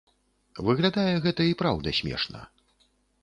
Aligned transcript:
Выглядае 0.69 1.13
гэта 1.27 1.45
і 1.51 1.55
праўда 1.61 1.93
смешна. 1.99 2.41